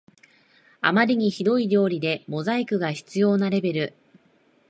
[0.81, 3.93] あまりにひどい料理でモザイクが必要なレベル